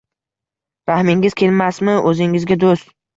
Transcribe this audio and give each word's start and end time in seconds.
Rahmingiz 0.91 1.35
kelmasmi 1.41 1.93
o’zingizga, 2.13 2.59
Do’st?! 2.65 2.91